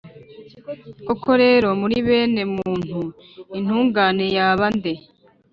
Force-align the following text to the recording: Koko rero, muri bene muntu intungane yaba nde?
Koko 1.05 1.29
rero, 1.43 1.67
muri 1.81 1.97
bene 2.07 2.41
muntu 2.55 2.99
intungane 3.57 4.25
yaba 4.37 4.65
nde? 4.75 4.93